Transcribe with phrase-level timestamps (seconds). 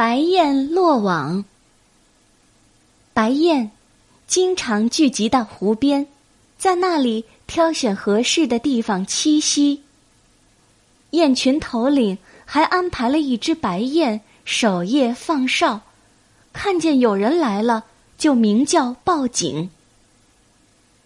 [0.00, 1.44] 白雁落网。
[3.12, 3.70] 白雁
[4.26, 6.06] 经常聚集到湖边，
[6.56, 9.82] 在那里挑选合适的地方栖息。
[11.10, 12.16] 雁群头领
[12.46, 15.82] 还安排了一只白雁守夜放哨，
[16.50, 17.84] 看见有人来了
[18.16, 19.68] 就鸣叫报警。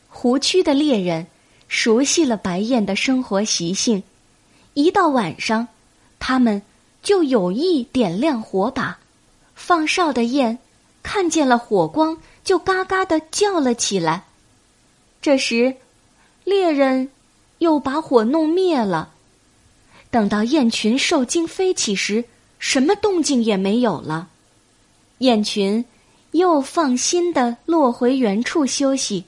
[0.08, 1.26] 湖区的猎人
[1.66, 4.04] 熟悉了白雁的生活习性，
[4.74, 5.66] 一到晚上，
[6.20, 6.62] 他们。
[7.04, 8.98] 就有意点亮火把，
[9.54, 10.58] 放哨的雁
[11.02, 14.24] 看见了火光，就嘎嘎的叫了起来。
[15.20, 15.76] 这时，
[16.44, 17.10] 猎人
[17.58, 19.10] 又把火弄灭了。
[20.10, 22.24] 等到雁群受惊飞起时，
[22.58, 24.28] 什么动静也没有了。
[25.18, 25.84] 雁群
[26.32, 29.24] 又放心的落回原处休息。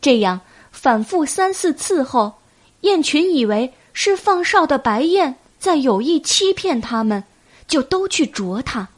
[0.00, 0.40] 这样
[0.72, 2.34] 反复三四次后，
[2.80, 5.36] 雁群以为是放哨的白雁。
[5.58, 7.24] 在有意欺骗他们，
[7.66, 8.88] 就都去啄它。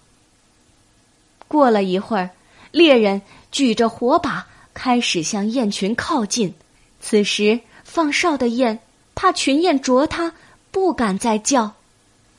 [1.49, 2.31] 过了一会儿，
[2.71, 6.55] 猎人举着火把开始向雁群靠近。
[7.01, 8.79] 此时，放哨的雁
[9.15, 10.33] 怕群雁啄它，
[10.71, 11.73] 不敢再叫。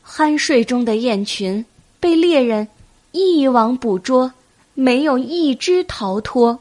[0.06, 1.66] 酣睡中的雁群
[2.00, 2.68] 被猎人
[3.12, 4.34] 一网捕捉，
[4.74, 6.60] 没有一只逃脱。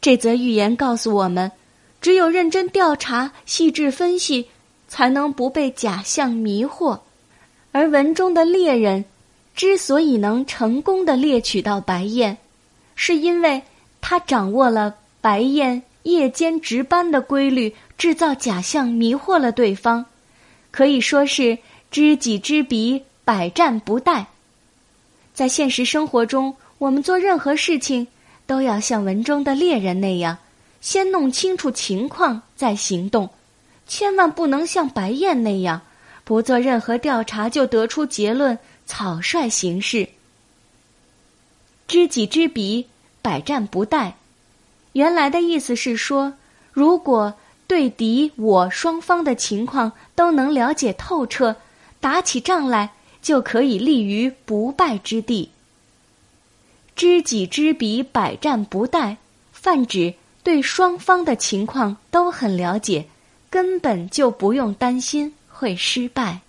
[0.00, 1.50] 这则寓言告诉我们：
[2.00, 4.48] 只有认真调查、细致分析。
[4.94, 7.00] 才能不被假象迷惑，
[7.72, 9.04] 而文中的猎人
[9.56, 12.36] 之所以能成功的猎取到白雁，
[12.94, 13.60] 是因为
[14.00, 20.04] 他掌握了白雁夜间值班的规律，制造假象迷惑了对方，
[20.70, 21.58] 可以说是
[21.90, 24.24] 知己知彼，百战不殆。
[25.34, 28.06] 在现实生活中，我们做任何事情
[28.46, 30.38] 都要像文中的猎人那样，
[30.80, 33.28] 先弄清楚情况再行动。
[33.86, 35.82] 千万不能像白燕那样，
[36.24, 40.08] 不做任何调查就得出结论，草率行事。
[41.86, 42.86] 知己知彼，
[43.20, 44.12] 百战不殆。
[44.92, 46.34] 原来的意思是说，
[46.72, 47.34] 如果
[47.66, 51.56] 对敌我双方的情况都能了解透彻，
[52.00, 55.50] 打起仗来就可以立于不败之地。
[56.96, 59.16] 知己知彼，百战不殆，
[59.52, 63.06] 泛指对双方的情况都很了解。
[63.54, 66.40] 根本就不用担心会失败。